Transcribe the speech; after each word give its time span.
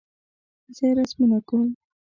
زه 0.75 0.87
رسمونه 0.97 1.37
کوم 1.49 1.67